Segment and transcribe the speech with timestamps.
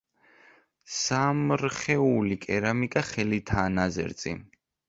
[0.99, 4.39] სამრხეული კერამიკა ხელითაა ნაძერწი.